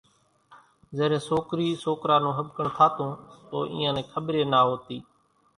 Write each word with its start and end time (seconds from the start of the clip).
زيرين 0.97 1.21
سوڪرِي 1.29 1.67
سوڪرا 1.83 2.15
نون 2.23 2.33
ۿٻڪڻ 2.37 2.65
ٿاتون 2.77 3.09
تو 3.49 3.57
اينيان 3.71 3.93
نين 3.95 4.05
کٻريئيَ 4.11 4.45
نا 4.53 4.59
هوتِي۔ 4.67 4.97